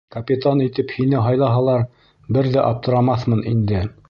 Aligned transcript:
Капитан 0.13 0.63
итеп 0.67 0.93
һине 1.01 1.21
һайлаһалар, 1.27 1.85
бер 2.39 2.53
ҙә 2.57 2.67
аптырамаҫмын 2.73 3.51
инде. 3.57 3.89